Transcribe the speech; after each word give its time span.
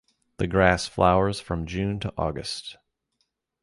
The 0.37 0.47
grass 0.47 0.87
flowers 0.87 1.39
from 1.39 1.67
June 1.67 1.99
to 1.99 2.11
August. 2.17 2.77